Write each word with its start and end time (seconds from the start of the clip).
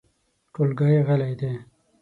ټولګی 0.53 0.95
غلی 1.07 1.33
دی. 1.39 1.51